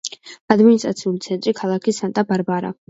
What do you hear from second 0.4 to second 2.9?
ადმინისტრაციული ცენტრი ქალაქი სანტა-ბარბარა.